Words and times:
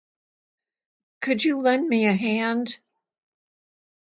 Could 1.21 1.43
you 1.45 1.59
lend 1.61 1.87
me 1.87 2.07
a 2.07 2.13
hand? 2.13 2.79